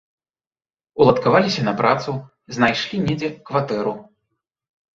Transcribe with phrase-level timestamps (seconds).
[1.05, 2.11] Уладкаваліся на працу,
[2.57, 3.93] знайшлі недзе кватэру.